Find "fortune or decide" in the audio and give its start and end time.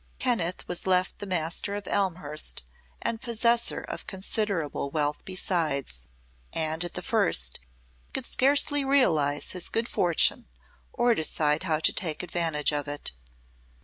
9.87-11.65